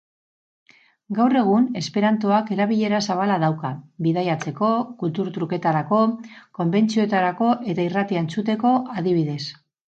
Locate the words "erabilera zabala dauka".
2.55-3.71